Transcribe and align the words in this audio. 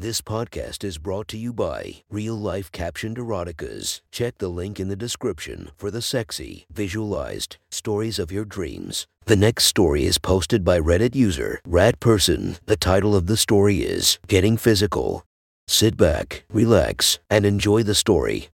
This 0.00 0.22
podcast 0.22 0.82
is 0.82 0.96
brought 0.96 1.28
to 1.28 1.36
you 1.36 1.52
by 1.52 1.96
Real 2.08 2.34
Life 2.34 2.72
Captioned 2.72 3.18
Eroticas. 3.18 4.00
Check 4.10 4.38
the 4.38 4.48
link 4.48 4.80
in 4.80 4.88
the 4.88 4.96
description 4.96 5.72
for 5.76 5.90
the 5.90 6.00
sexy, 6.00 6.64
visualized 6.72 7.58
stories 7.70 8.18
of 8.18 8.32
your 8.32 8.46
dreams. 8.46 9.06
The 9.26 9.36
next 9.36 9.64
story 9.64 10.06
is 10.06 10.16
posted 10.16 10.64
by 10.64 10.80
Reddit 10.80 11.14
user 11.14 11.60
Rat 11.66 12.00
Person. 12.00 12.56
The 12.64 12.78
title 12.78 13.14
of 13.14 13.26
the 13.26 13.36
story 13.36 13.82
is 13.82 14.18
Getting 14.26 14.56
Physical. 14.56 15.26
Sit 15.68 15.98
back, 15.98 16.44
relax, 16.50 17.18
and 17.28 17.44
enjoy 17.44 17.82
the 17.82 17.94
story. 17.94 18.48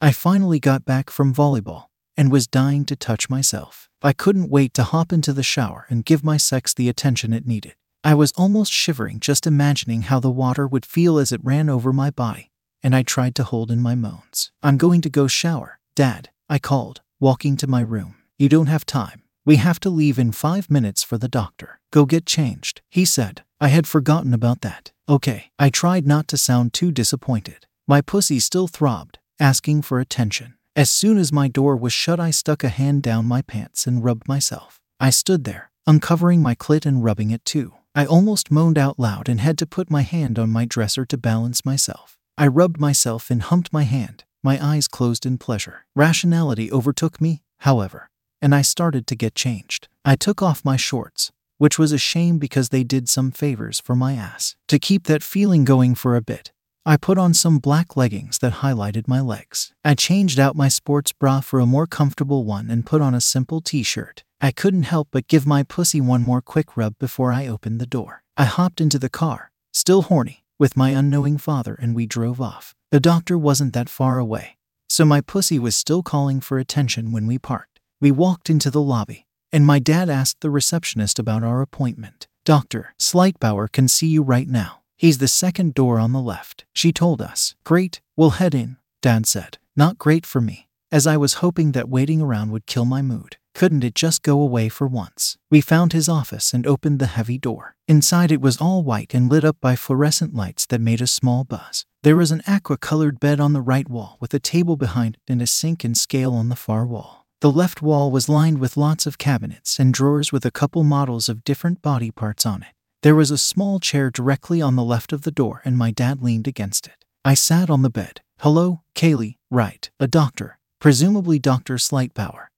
I 0.00 0.10
finally 0.10 0.58
got 0.58 0.86
back 0.86 1.10
from 1.10 1.34
volleyball 1.34 1.88
and 2.16 2.32
was 2.32 2.46
dying 2.46 2.86
to 2.86 2.96
touch 2.96 3.28
myself. 3.28 3.90
I 4.00 4.14
couldn't 4.14 4.48
wait 4.48 4.72
to 4.72 4.84
hop 4.84 5.12
into 5.12 5.34
the 5.34 5.42
shower 5.42 5.84
and 5.90 6.02
give 6.02 6.24
my 6.24 6.38
sex 6.38 6.72
the 6.72 6.88
attention 6.88 7.34
it 7.34 7.46
needed. 7.46 7.74
I 8.06 8.14
was 8.14 8.30
almost 8.36 8.70
shivering 8.72 9.18
just 9.18 9.48
imagining 9.48 10.02
how 10.02 10.20
the 10.20 10.30
water 10.30 10.64
would 10.64 10.86
feel 10.86 11.18
as 11.18 11.32
it 11.32 11.40
ran 11.42 11.68
over 11.68 11.92
my 11.92 12.10
body, 12.10 12.52
and 12.80 12.94
I 12.94 13.02
tried 13.02 13.34
to 13.34 13.42
hold 13.42 13.68
in 13.68 13.80
my 13.80 13.96
moans. 13.96 14.52
I'm 14.62 14.76
going 14.76 15.00
to 15.00 15.10
go 15.10 15.26
shower, 15.26 15.80
Dad, 15.96 16.30
I 16.48 16.60
called, 16.60 17.00
walking 17.18 17.56
to 17.56 17.66
my 17.66 17.80
room. 17.80 18.14
You 18.38 18.48
don't 18.48 18.68
have 18.68 18.86
time. 18.86 19.24
We 19.44 19.56
have 19.56 19.80
to 19.80 19.90
leave 19.90 20.20
in 20.20 20.30
five 20.30 20.70
minutes 20.70 21.02
for 21.02 21.18
the 21.18 21.26
doctor. 21.26 21.80
Go 21.90 22.04
get 22.04 22.26
changed, 22.26 22.80
he 22.88 23.04
said. 23.04 23.42
I 23.60 23.68
had 23.68 23.88
forgotten 23.88 24.32
about 24.32 24.60
that. 24.60 24.92
Okay, 25.08 25.50
I 25.58 25.68
tried 25.68 26.06
not 26.06 26.28
to 26.28 26.36
sound 26.36 26.72
too 26.72 26.92
disappointed. 26.92 27.66
My 27.88 28.02
pussy 28.02 28.38
still 28.38 28.68
throbbed, 28.68 29.18
asking 29.40 29.82
for 29.82 29.98
attention. 29.98 30.54
As 30.76 30.90
soon 30.90 31.18
as 31.18 31.32
my 31.32 31.48
door 31.48 31.74
was 31.74 31.92
shut, 31.92 32.20
I 32.20 32.30
stuck 32.30 32.62
a 32.62 32.68
hand 32.68 33.02
down 33.02 33.24
my 33.24 33.42
pants 33.42 33.84
and 33.84 34.04
rubbed 34.04 34.28
myself. 34.28 34.78
I 35.00 35.10
stood 35.10 35.42
there, 35.42 35.72
uncovering 35.88 36.40
my 36.40 36.54
clit 36.54 36.86
and 36.86 37.02
rubbing 37.02 37.32
it 37.32 37.44
too. 37.44 37.72
I 37.98 38.04
almost 38.04 38.50
moaned 38.50 38.76
out 38.76 38.98
loud 38.98 39.26
and 39.26 39.40
had 39.40 39.56
to 39.56 39.66
put 39.66 39.90
my 39.90 40.02
hand 40.02 40.38
on 40.38 40.50
my 40.50 40.66
dresser 40.66 41.06
to 41.06 41.16
balance 41.16 41.64
myself. 41.64 42.18
I 42.36 42.46
rubbed 42.46 42.78
myself 42.78 43.30
and 43.30 43.40
humped 43.40 43.72
my 43.72 43.84
hand, 43.84 44.24
my 44.42 44.62
eyes 44.62 44.86
closed 44.86 45.24
in 45.24 45.38
pleasure. 45.38 45.86
Rationality 45.94 46.70
overtook 46.70 47.22
me, 47.22 47.40
however, 47.60 48.10
and 48.42 48.54
I 48.54 48.60
started 48.60 49.06
to 49.06 49.16
get 49.16 49.34
changed. 49.34 49.88
I 50.04 50.14
took 50.14 50.42
off 50.42 50.62
my 50.62 50.76
shorts, 50.76 51.32
which 51.56 51.78
was 51.78 51.90
a 51.90 51.96
shame 51.96 52.36
because 52.36 52.68
they 52.68 52.84
did 52.84 53.08
some 53.08 53.30
favors 53.30 53.80
for 53.80 53.96
my 53.96 54.12
ass. 54.12 54.56
To 54.68 54.78
keep 54.78 55.04
that 55.04 55.22
feeling 55.22 55.64
going 55.64 55.94
for 55.94 56.16
a 56.16 56.20
bit, 56.20 56.52
I 56.84 56.98
put 56.98 57.16
on 57.16 57.32
some 57.32 57.58
black 57.58 57.96
leggings 57.96 58.40
that 58.40 58.60
highlighted 58.60 59.08
my 59.08 59.22
legs. 59.22 59.72
I 59.82 59.94
changed 59.94 60.38
out 60.38 60.54
my 60.54 60.68
sports 60.68 61.12
bra 61.12 61.40
for 61.40 61.60
a 61.60 61.66
more 61.66 61.86
comfortable 61.86 62.44
one 62.44 62.70
and 62.70 62.84
put 62.84 63.00
on 63.00 63.14
a 63.14 63.22
simple 63.22 63.62
t 63.62 63.82
shirt. 63.82 64.22
I 64.40 64.50
couldn't 64.50 64.82
help 64.82 65.08
but 65.10 65.28
give 65.28 65.46
my 65.46 65.62
pussy 65.62 66.00
one 66.00 66.22
more 66.22 66.42
quick 66.42 66.76
rub 66.76 66.98
before 66.98 67.32
I 67.32 67.46
opened 67.46 67.80
the 67.80 67.86
door. 67.86 68.22
I 68.36 68.44
hopped 68.44 68.80
into 68.80 68.98
the 68.98 69.08
car, 69.08 69.50
still 69.72 70.02
horny, 70.02 70.44
with 70.58 70.76
my 70.76 70.90
unknowing 70.90 71.38
father, 71.38 71.74
and 71.74 71.94
we 71.94 72.06
drove 72.06 72.40
off. 72.40 72.74
The 72.90 73.00
doctor 73.00 73.38
wasn't 73.38 73.72
that 73.72 73.88
far 73.88 74.18
away, 74.18 74.58
so 74.88 75.04
my 75.04 75.22
pussy 75.22 75.58
was 75.58 75.74
still 75.74 76.02
calling 76.02 76.40
for 76.40 76.58
attention 76.58 77.12
when 77.12 77.26
we 77.26 77.38
parked. 77.38 77.80
We 78.00 78.10
walked 78.10 78.50
into 78.50 78.70
the 78.70 78.80
lobby, 78.80 79.26
and 79.52 79.64
my 79.64 79.78
dad 79.78 80.10
asked 80.10 80.42
the 80.42 80.50
receptionist 80.50 81.18
about 81.18 81.42
our 81.42 81.62
appointment. 81.62 82.28
Dr. 82.44 82.94
Slightbauer 82.98 83.72
can 83.72 83.88
see 83.88 84.06
you 84.06 84.22
right 84.22 84.48
now. 84.48 84.82
He's 84.96 85.18
the 85.18 85.28
second 85.28 85.74
door 85.74 85.98
on 85.98 86.12
the 86.12 86.20
left, 86.20 86.66
she 86.74 86.92
told 86.92 87.22
us. 87.22 87.54
Great, 87.64 88.02
we'll 88.16 88.30
head 88.30 88.54
in, 88.54 88.76
Dad 89.00 89.26
said. 89.26 89.58
Not 89.74 89.98
great 89.98 90.26
for 90.26 90.40
me, 90.40 90.68
as 90.92 91.06
I 91.06 91.16
was 91.16 91.34
hoping 91.34 91.72
that 91.72 91.88
waiting 91.88 92.20
around 92.20 92.50
would 92.50 92.66
kill 92.66 92.84
my 92.84 93.02
mood. 93.02 93.36
Couldn't 93.56 93.84
it 93.84 93.94
just 93.94 94.22
go 94.22 94.42
away 94.42 94.68
for 94.68 94.86
once? 94.86 95.38
We 95.50 95.62
found 95.62 95.94
his 95.94 96.10
office 96.10 96.52
and 96.52 96.66
opened 96.66 96.98
the 96.98 97.06
heavy 97.06 97.38
door. 97.38 97.74
Inside 97.88 98.30
it 98.30 98.42
was 98.42 98.58
all 98.58 98.82
white 98.82 99.14
and 99.14 99.30
lit 99.30 99.46
up 99.46 99.56
by 99.62 99.76
fluorescent 99.76 100.34
lights 100.34 100.66
that 100.66 100.78
made 100.78 101.00
a 101.00 101.06
small 101.06 101.42
buzz. 101.42 101.86
There 102.02 102.16
was 102.16 102.30
an 102.30 102.42
aqua 102.46 102.76
colored 102.76 103.18
bed 103.18 103.40
on 103.40 103.54
the 103.54 103.62
right 103.62 103.88
wall 103.88 104.18
with 104.20 104.34
a 104.34 104.38
table 104.38 104.76
behind 104.76 105.14
it 105.14 105.32
and 105.32 105.40
a 105.40 105.46
sink 105.46 105.84
and 105.84 105.96
scale 105.96 106.34
on 106.34 106.50
the 106.50 106.54
far 106.54 106.84
wall. 106.84 107.24
The 107.40 107.50
left 107.50 107.80
wall 107.80 108.10
was 108.10 108.28
lined 108.28 108.58
with 108.58 108.76
lots 108.76 109.06
of 109.06 109.16
cabinets 109.16 109.78
and 109.78 109.94
drawers 109.94 110.30
with 110.30 110.44
a 110.44 110.50
couple 110.50 110.84
models 110.84 111.30
of 111.30 111.42
different 111.42 111.80
body 111.80 112.10
parts 112.10 112.44
on 112.44 112.60
it. 112.60 112.74
There 113.02 113.14
was 113.14 113.30
a 113.30 113.38
small 113.38 113.80
chair 113.80 114.10
directly 114.10 114.60
on 114.60 114.76
the 114.76 114.84
left 114.84 115.14
of 115.14 115.22
the 115.22 115.30
door, 115.30 115.62
and 115.64 115.78
my 115.78 115.92
dad 115.92 116.22
leaned 116.22 116.46
against 116.46 116.88
it. 116.88 117.06
I 117.24 117.32
sat 117.32 117.70
on 117.70 117.80
the 117.80 117.88
bed. 117.88 118.20
Hello, 118.40 118.82
Kaylee, 118.94 119.36
right, 119.50 119.88
a 119.98 120.06
doctor, 120.06 120.58
presumably 120.78 121.38
Dr. 121.38 121.76
Slightbauer 121.76 122.48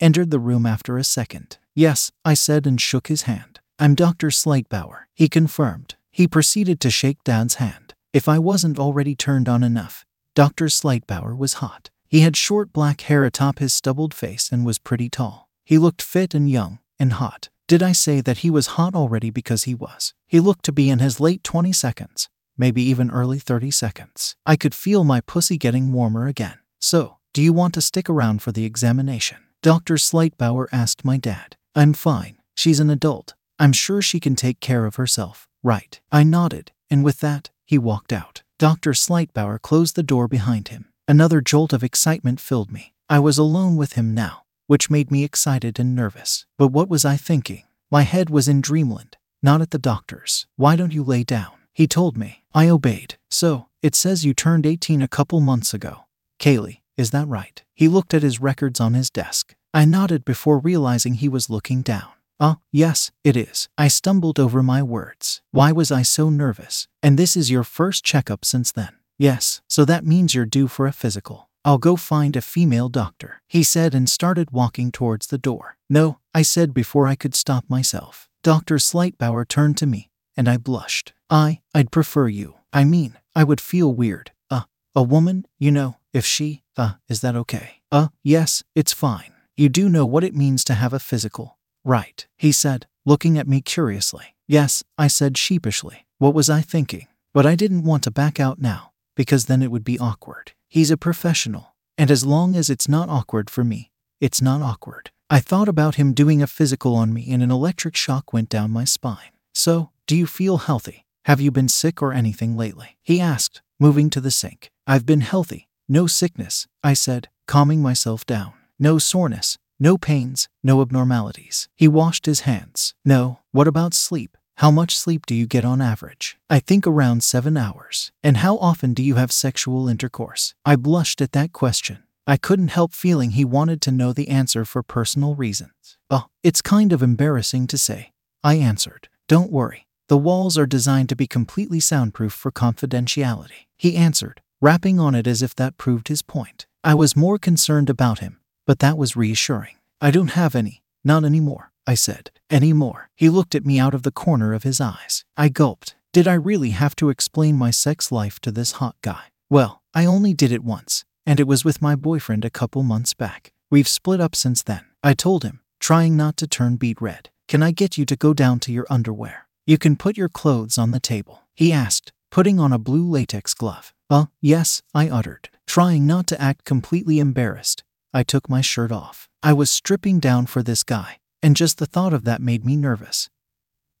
entered 0.00 0.30
the 0.30 0.38
room 0.38 0.66
after 0.66 0.96
a 0.98 1.04
second. 1.04 1.58
Yes, 1.74 2.10
I 2.24 2.34
said 2.34 2.66
and 2.66 2.80
shook 2.80 3.08
his 3.08 3.22
hand. 3.22 3.60
I'm 3.78 3.94
Dr. 3.94 4.28
Slightbauer, 4.28 5.04
he 5.14 5.28
confirmed. 5.28 5.96
He 6.10 6.26
proceeded 6.26 6.80
to 6.80 6.90
shake 6.90 7.22
Dad's 7.24 7.56
hand. 7.56 7.94
If 8.12 8.28
I 8.28 8.38
wasn't 8.38 8.78
already 8.78 9.14
turned 9.14 9.48
on 9.48 9.62
enough, 9.62 10.04
Dr. 10.34 10.66
Slightbauer 10.66 11.36
was 11.36 11.54
hot. 11.54 11.90
He 12.08 12.20
had 12.20 12.36
short 12.36 12.72
black 12.72 13.02
hair 13.02 13.24
atop 13.24 13.58
his 13.58 13.74
stubbled 13.74 14.14
face 14.14 14.50
and 14.50 14.64
was 14.64 14.78
pretty 14.78 15.08
tall. 15.08 15.48
He 15.64 15.78
looked 15.78 16.00
fit 16.02 16.34
and 16.34 16.50
young 16.50 16.78
and 16.98 17.12
hot. 17.12 17.50
Did 17.66 17.82
I 17.82 17.92
say 17.92 18.22
that 18.22 18.38
he 18.38 18.50
was 18.50 18.78
hot 18.78 18.94
already 18.94 19.30
because 19.30 19.64
he 19.64 19.74
was? 19.74 20.14
He 20.26 20.40
looked 20.40 20.64
to 20.64 20.72
be 20.72 20.88
in 20.88 21.00
his 21.00 21.20
late 21.20 21.44
20 21.44 21.70
seconds, 21.72 22.28
maybe 22.56 22.82
even 22.82 23.10
early 23.10 23.38
30 23.38 23.70
seconds. 23.70 24.36
I 24.46 24.56
could 24.56 24.74
feel 24.74 25.04
my 25.04 25.20
pussy 25.20 25.58
getting 25.58 25.92
warmer 25.92 26.26
again. 26.26 26.58
So, 26.80 27.18
do 27.34 27.42
you 27.42 27.52
want 27.52 27.74
to 27.74 27.82
stick 27.82 28.08
around 28.08 28.40
for 28.40 28.52
the 28.52 28.64
examination? 28.64 29.38
Dr. 29.68 29.96
Slightbauer 29.96 30.66
asked 30.72 31.04
my 31.04 31.18
dad. 31.18 31.54
I'm 31.74 31.92
fine. 31.92 32.38
She's 32.54 32.80
an 32.80 32.88
adult. 32.88 33.34
I'm 33.58 33.74
sure 33.74 34.00
she 34.00 34.18
can 34.18 34.34
take 34.34 34.60
care 34.60 34.86
of 34.86 34.96
herself, 34.96 35.46
right? 35.62 36.00
I 36.10 36.22
nodded, 36.22 36.72
and 36.88 37.04
with 37.04 37.20
that, 37.20 37.50
he 37.66 37.76
walked 37.76 38.10
out. 38.10 38.42
Dr. 38.58 38.92
Slightbauer 38.92 39.60
closed 39.60 39.94
the 39.94 40.02
door 40.02 40.26
behind 40.26 40.68
him. 40.68 40.86
Another 41.06 41.42
jolt 41.42 41.74
of 41.74 41.84
excitement 41.84 42.40
filled 42.40 42.72
me. 42.72 42.94
I 43.10 43.18
was 43.18 43.36
alone 43.36 43.76
with 43.76 43.92
him 43.92 44.14
now, 44.14 44.44
which 44.68 44.88
made 44.88 45.10
me 45.10 45.22
excited 45.22 45.78
and 45.78 45.94
nervous. 45.94 46.46
But 46.56 46.68
what 46.68 46.88
was 46.88 47.04
I 47.04 47.18
thinking? 47.18 47.64
My 47.90 48.04
head 48.04 48.30
was 48.30 48.48
in 48.48 48.62
dreamland, 48.62 49.18
not 49.42 49.60
at 49.60 49.70
the 49.70 49.78
doctor's. 49.78 50.46
Why 50.56 50.76
don't 50.76 50.94
you 50.94 51.04
lay 51.04 51.24
down? 51.24 51.52
He 51.74 51.86
told 51.86 52.16
me. 52.16 52.42
I 52.54 52.70
obeyed. 52.70 53.18
So, 53.30 53.66
it 53.82 53.94
says 53.94 54.24
you 54.24 54.32
turned 54.32 54.64
18 54.64 55.02
a 55.02 55.08
couple 55.08 55.42
months 55.42 55.74
ago. 55.74 56.06
Kaylee, 56.40 56.80
is 56.96 57.10
that 57.10 57.28
right? 57.28 57.62
He 57.74 57.86
looked 57.86 58.14
at 58.14 58.22
his 58.22 58.40
records 58.40 58.80
on 58.80 58.94
his 58.94 59.10
desk. 59.10 59.54
I 59.74 59.84
nodded 59.84 60.24
before 60.24 60.58
realizing 60.58 61.14
he 61.14 61.28
was 61.28 61.50
looking 61.50 61.82
down. 61.82 62.08
Ah, 62.40 62.58
yes, 62.72 63.10
it 63.22 63.36
is. 63.36 63.68
I 63.76 63.88
stumbled 63.88 64.38
over 64.40 64.62
my 64.62 64.82
words. 64.82 65.42
Why 65.50 65.72
was 65.72 65.92
I 65.92 66.02
so 66.02 66.30
nervous? 66.30 66.88
And 67.02 67.18
this 67.18 67.36
is 67.36 67.50
your 67.50 67.64
first 67.64 68.04
checkup 68.04 68.44
since 68.44 68.72
then. 68.72 68.90
Yes, 69.18 69.60
so 69.68 69.84
that 69.84 70.06
means 70.06 70.34
you're 70.34 70.46
due 70.46 70.68
for 70.68 70.86
a 70.86 70.92
physical. 70.92 71.50
I'll 71.64 71.78
go 71.78 71.96
find 71.96 72.34
a 72.36 72.40
female 72.40 72.88
doctor, 72.88 73.42
he 73.46 73.62
said 73.62 73.94
and 73.94 74.08
started 74.08 74.52
walking 74.52 74.90
towards 74.90 75.26
the 75.26 75.38
door. 75.38 75.76
No, 75.90 76.18
I 76.32 76.42
said 76.42 76.72
before 76.72 77.06
I 77.06 77.16
could 77.16 77.34
stop 77.34 77.64
myself. 77.68 78.28
Dr. 78.42 78.76
Slightbauer 78.76 79.46
turned 79.46 79.76
to 79.78 79.86
me, 79.86 80.10
and 80.36 80.48
I 80.48 80.56
blushed. 80.56 81.12
I, 81.28 81.60
I'd 81.74 81.90
prefer 81.90 82.28
you. 82.28 82.54
I 82.72 82.84
mean, 82.84 83.18
I 83.34 83.44
would 83.44 83.60
feel 83.60 83.92
weird. 83.92 84.30
Uh, 84.48 84.62
a 84.94 85.02
woman, 85.02 85.44
you 85.58 85.70
know, 85.72 85.96
if 86.14 86.24
she, 86.24 86.62
uh, 86.76 86.92
is 87.08 87.20
that 87.20 87.36
okay? 87.36 87.82
Uh, 87.90 88.08
yes, 88.22 88.62
it's 88.74 88.92
fine. 88.92 89.32
You 89.58 89.68
do 89.68 89.88
know 89.88 90.06
what 90.06 90.22
it 90.22 90.36
means 90.36 90.62
to 90.64 90.74
have 90.74 90.92
a 90.92 91.00
physical, 91.00 91.58
right? 91.84 92.24
He 92.36 92.52
said, 92.52 92.86
looking 93.04 93.36
at 93.36 93.48
me 93.48 93.60
curiously. 93.60 94.36
Yes, 94.46 94.84
I 94.96 95.08
said 95.08 95.36
sheepishly. 95.36 96.06
What 96.18 96.32
was 96.32 96.48
I 96.48 96.60
thinking? 96.60 97.08
But 97.34 97.44
I 97.44 97.56
didn't 97.56 97.82
want 97.82 98.04
to 98.04 98.12
back 98.12 98.38
out 98.38 98.60
now, 98.60 98.92
because 99.16 99.46
then 99.46 99.60
it 99.60 99.72
would 99.72 99.82
be 99.82 99.98
awkward. 99.98 100.52
He's 100.68 100.92
a 100.92 100.96
professional, 100.96 101.74
and 101.96 102.08
as 102.08 102.24
long 102.24 102.54
as 102.54 102.70
it's 102.70 102.88
not 102.88 103.08
awkward 103.08 103.50
for 103.50 103.64
me, 103.64 103.90
it's 104.20 104.40
not 104.40 104.62
awkward. 104.62 105.10
I 105.28 105.40
thought 105.40 105.68
about 105.68 105.96
him 105.96 106.12
doing 106.12 106.40
a 106.40 106.46
physical 106.46 106.94
on 106.94 107.12
me, 107.12 107.26
and 107.28 107.42
an 107.42 107.50
electric 107.50 107.96
shock 107.96 108.32
went 108.32 108.48
down 108.48 108.70
my 108.70 108.84
spine. 108.84 109.32
So, 109.52 109.90
do 110.06 110.14
you 110.14 110.28
feel 110.28 110.58
healthy? 110.58 111.04
Have 111.24 111.40
you 111.40 111.50
been 111.50 111.68
sick 111.68 112.00
or 112.00 112.12
anything 112.12 112.56
lately? 112.56 112.96
He 113.02 113.20
asked, 113.20 113.60
moving 113.80 114.08
to 114.10 114.20
the 114.20 114.30
sink. 114.30 114.70
I've 114.86 115.04
been 115.04 115.22
healthy, 115.22 115.68
no 115.88 116.06
sickness, 116.06 116.68
I 116.84 116.94
said, 116.94 117.28
calming 117.48 117.82
myself 117.82 118.24
down. 118.24 118.52
No 118.80 118.98
soreness, 118.98 119.58
no 119.80 119.98
pains, 119.98 120.48
no 120.62 120.80
abnormalities. 120.82 121.68
He 121.74 121.88
washed 121.88 122.26
his 122.26 122.40
hands. 122.40 122.94
No, 123.04 123.40
what 123.50 123.66
about 123.66 123.92
sleep? 123.92 124.36
How 124.58 124.70
much 124.70 124.96
sleep 124.96 125.26
do 125.26 125.34
you 125.34 125.46
get 125.46 125.64
on 125.64 125.80
average? 125.80 126.36
I 126.48 126.60
think 126.60 126.86
around 126.86 127.24
seven 127.24 127.56
hours. 127.56 128.12
And 128.22 128.38
how 128.38 128.56
often 128.58 128.94
do 128.94 129.02
you 129.02 129.16
have 129.16 129.32
sexual 129.32 129.88
intercourse? 129.88 130.54
I 130.64 130.76
blushed 130.76 131.20
at 131.20 131.32
that 131.32 131.52
question. 131.52 132.04
I 132.26 132.36
couldn't 132.36 132.68
help 132.68 132.92
feeling 132.92 133.30
he 133.30 133.44
wanted 133.44 133.80
to 133.82 133.92
know 133.92 134.12
the 134.12 134.28
answer 134.28 134.64
for 134.64 134.82
personal 134.82 135.34
reasons. 135.34 135.96
Oh, 136.10 136.26
it's 136.42 136.62
kind 136.62 136.92
of 136.92 137.02
embarrassing 137.02 137.66
to 137.68 137.78
say. 137.78 138.12
I 138.44 138.56
answered. 138.56 139.08
Don't 139.28 139.50
worry. 139.50 139.86
The 140.08 140.18
walls 140.18 140.56
are 140.56 140.66
designed 140.66 141.08
to 141.08 141.16
be 141.16 141.26
completely 141.26 141.80
soundproof 141.80 142.32
for 142.32 142.50
confidentiality. 142.52 143.66
He 143.76 143.96
answered, 143.96 144.40
rapping 144.60 144.98
on 144.98 145.14
it 145.14 145.26
as 145.26 145.42
if 145.42 145.54
that 145.56 145.78
proved 145.78 146.08
his 146.08 146.22
point. 146.22 146.66
I 146.82 146.94
was 146.94 147.16
more 147.16 147.38
concerned 147.38 147.90
about 147.90 148.20
him, 148.20 148.38
but 148.68 148.80
that 148.80 148.98
was 148.98 149.16
reassuring. 149.16 149.76
I 149.98 150.10
don't 150.10 150.32
have 150.42 150.54
any, 150.54 150.82
not 151.02 151.24
anymore, 151.24 151.72
I 151.86 151.94
said. 151.94 152.30
anymore. 152.50 153.08
He 153.16 153.30
looked 153.30 153.54
at 153.54 153.64
me 153.64 153.78
out 153.78 153.94
of 153.94 154.02
the 154.02 154.10
corner 154.10 154.52
of 154.52 154.62
his 154.62 154.78
eyes. 154.78 155.24
I 155.38 155.48
gulped. 155.48 155.94
Did 156.12 156.28
I 156.28 156.34
really 156.34 156.70
have 156.70 156.94
to 156.96 157.08
explain 157.08 157.56
my 157.56 157.70
sex 157.70 158.12
life 158.12 158.38
to 158.40 158.50
this 158.50 158.72
hot 158.72 158.96
guy? 159.00 159.24
Well, 159.48 159.80
I 159.94 160.04
only 160.04 160.34
did 160.34 160.52
it 160.52 160.62
once, 160.62 161.06
and 161.24 161.40
it 161.40 161.46
was 161.46 161.64
with 161.64 161.80
my 161.80 161.96
boyfriend 161.96 162.44
a 162.44 162.50
couple 162.50 162.82
months 162.82 163.14
back. 163.14 163.52
We've 163.70 163.88
split 163.88 164.20
up 164.20 164.36
since 164.36 164.62
then. 164.62 164.84
I 165.02 165.14
told 165.14 165.44
him, 165.44 165.60
trying 165.80 166.14
not 166.14 166.36
to 166.36 166.46
turn 166.46 166.76
beet 166.76 167.00
red. 167.00 167.30
Can 167.48 167.62
I 167.62 167.70
get 167.70 167.96
you 167.96 168.04
to 168.04 168.16
go 168.16 168.34
down 168.34 168.60
to 168.60 168.72
your 168.72 168.86
underwear? 168.90 169.46
You 169.66 169.78
can 169.78 169.96
put 169.96 170.18
your 170.18 170.28
clothes 170.28 170.76
on 170.76 170.90
the 170.90 171.00
table. 171.00 171.44
He 171.54 171.72
asked, 171.72 172.12
putting 172.30 172.60
on 172.60 172.74
a 172.74 172.78
blue 172.78 173.08
latex 173.08 173.54
glove. 173.54 173.94
Uh, 174.10 174.26
yes, 174.42 174.82
I 174.94 175.08
uttered, 175.08 175.48
trying 175.66 176.06
not 176.06 176.26
to 176.26 176.40
act 176.40 176.64
completely 176.66 177.18
embarrassed. 177.18 177.82
I 178.12 178.22
took 178.22 178.48
my 178.48 178.60
shirt 178.60 178.92
off. 178.92 179.28
I 179.42 179.52
was 179.52 179.70
stripping 179.70 180.18
down 180.18 180.46
for 180.46 180.62
this 180.62 180.82
guy, 180.82 181.18
and 181.42 181.56
just 181.56 181.78
the 181.78 181.86
thought 181.86 182.12
of 182.12 182.24
that 182.24 182.40
made 182.40 182.64
me 182.64 182.76
nervous 182.76 183.28